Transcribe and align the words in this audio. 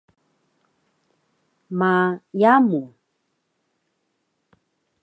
ma 1.77 1.93
yamu! 2.41 2.81